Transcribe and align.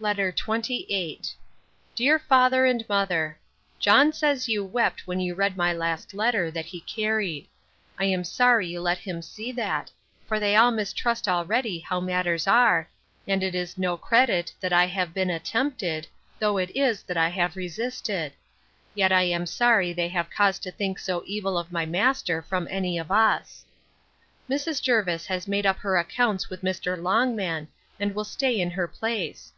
LETTER 0.00 0.34
XXVIII 0.38 1.22
DEAR 1.94 2.18
FATHER 2.18 2.66
AND 2.66 2.86
MOTHER, 2.90 3.38
John 3.78 4.12
says 4.12 4.46
you 4.46 4.62
wept 4.62 5.06
when 5.06 5.18
you 5.18 5.34
read 5.34 5.56
my 5.56 5.72
last 5.72 6.12
letter, 6.12 6.50
that 6.50 6.66
he 6.66 6.82
carried. 6.82 7.48
I 7.98 8.04
am 8.04 8.22
sorry 8.22 8.68
you 8.68 8.82
let 8.82 8.98
him 8.98 9.22
see 9.22 9.50
that; 9.52 9.90
for 10.26 10.38
they 10.38 10.54
all 10.56 10.72
mistrust 10.72 11.26
already 11.26 11.78
how 11.78 12.00
matters 12.00 12.46
are, 12.46 12.86
and 13.26 13.42
as 13.42 13.48
it 13.48 13.54
is 13.54 13.78
no 13.78 13.96
credit 13.96 14.52
that 14.60 14.74
I 14.74 14.84
have 14.88 15.14
been 15.14 15.30
attempted, 15.30 16.06
though 16.38 16.58
it 16.58 16.70
is 16.76 17.02
that 17.04 17.16
I 17.16 17.30
have 17.30 17.56
resisted; 17.56 18.34
yet 18.94 19.10
I 19.10 19.22
am 19.22 19.46
sorry 19.46 19.94
they 19.94 20.08
have 20.08 20.28
cause 20.28 20.58
to 20.58 20.70
think 20.70 20.98
so 20.98 21.22
evil 21.24 21.56
of 21.56 21.72
my 21.72 21.86
master 21.86 22.42
from 22.42 22.68
any 22.70 22.98
of 22.98 23.10
us. 23.10 23.64
Mrs. 24.50 24.82
Jervis 24.82 25.24
has 25.28 25.48
made 25.48 25.64
up 25.64 25.78
her 25.78 25.96
accounts 25.96 26.50
with 26.50 26.60
Mr. 26.60 27.02
Longman, 27.02 27.68
and 27.98 28.14
will 28.14 28.24
stay 28.24 28.60
in 28.60 28.72
her 28.72 28.86
place. 28.86 29.50